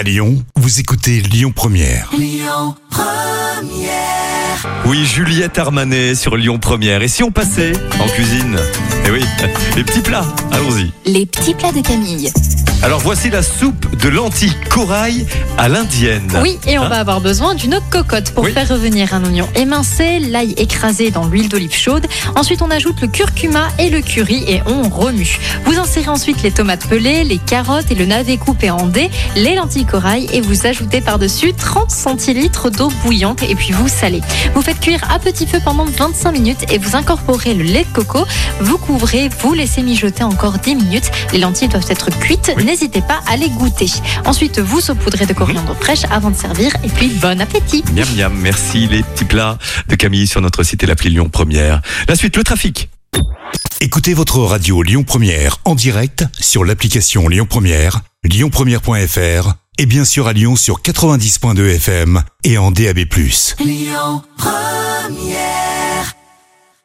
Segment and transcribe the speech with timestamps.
[0.00, 2.10] À Lyon, vous écoutez Lyon Première.
[4.86, 7.02] Oui, Juliette Armanet sur Lyon Première.
[7.02, 8.58] Et si on passait en cuisine?
[9.04, 9.20] Eh oui,
[9.76, 10.24] les petits plats.
[10.52, 10.90] Allons-y.
[11.04, 12.32] Les petits plats de Camille.
[12.82, 15.26] Alors voici la soupe de lentilles corail
[15.58, 16.32] à l'indienne.
[16.42, 18.52] Oui, et on Hein va avoir besoin d'une cocotte pour Oui.
[18.52, 22.06] faire revenir un oignon émincé, l'ail écrasé dans l'huile d'olive chaude.
[22.36, 25.38] Ensuite, on ajoute le curcuma et le curry et on remue.
[25.66, 29.54] Vous insérez ensuite les tomates pelées, les carottes et le navet coupé en dés, les
[29.56, 34.22] lentilles corail et vous ajoutez par-dessus 30 centilitres d'eau bouillante et puis vous salez.
[34.54, 37.92] Vous faites cuire à petit feu pendant 25 minutes et vous incorporez le lait de
[37.94, 38.24] coco.
[38.60, 41.10] Vous couvrez, vous laissez mijoter encore 10 minutes.
[41.34, 42.52] Les lentilles doivent être cuites.
[42.70, 43.90] N'hésitez pas à les goûter.
[44.24, 47.82] Ensuite, vous saupoudrez de coriandre fraîche avant de servir et puis bon appétit.
[47.92, 51.82] Miam miam, merci les petits plats de Camille sur notre site et l'appli Lyon Première.
[52.06, 52.88] La suite, le trafic.
[53.80, 60.28] Écoutez votre radio Lyon Première en direct sur l'application Lyon Première, lyonpremière.fr et bien sûr
[60.28, 62.98] à Lyon sur 90.2 FM et en DAB+.
[63.58, 65.39] Lyon Première